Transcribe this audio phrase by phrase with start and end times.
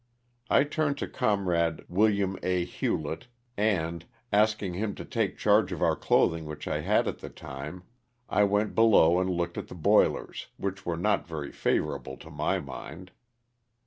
[0.49, 2.35] I turned to Com rade Wm.
[2.41, 7.19] A Hulit, and, asking him to take charge of our clothing which I had at
[7.19, 7.83] the time,
[8.27, 12.59] I went below and looked at the boilers, which were not very favorable to my
[12.59, 13.11] mind.